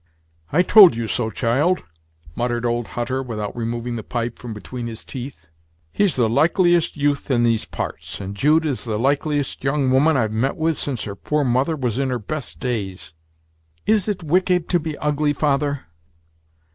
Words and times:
"I 0.51 0.63
told 0.63 0.95
you 0.95 1.05
so, 1.05 1.29
child," 1.29 1.83
muttered 2.35 2.65
old 2.65 2.87
Hutter, 2.97 3.21
without 3.21 3.55
removing 3.55 3.97
the 3.97 4.03
pipe 4.03 4.39
from 4.39 4.51
between 4.51 4.87
his 4.87 5.05
teeth; 5.05 5.49
"he's 5.91 6.15
the 6.15 6.27
likeliest 6.27 6.97
youth 6.97 7.29
in 7.29 7.43
these 7.43 7.65
parts; 7.65 8.19
and 8.19 8.35
Jude 8.35 8.65
is 8.65 8.83
the 8.83 8.97
likeliest 8.97 9.63
young 9.63 9.91
woman 9.91 10.17
I've 10.17 10.31
met 10.31 10.55
with 10.57 10.79
since 10.79 11.03
her 11.03 11.13
poor 11.15 11.43
mother 11.43 11.75
was 11.75 11.99
in 11.99 12.09
her 12.09 12.17
best 12.17 12.59
days." 12.59 13.13
"Is 13.85 14.07
it 14.07 14.23
wicked 14.23 14.67
to 14.69 14.79
be 14.79 14.97
ugly, 14.97 15.33
father?'" 15.33 15.85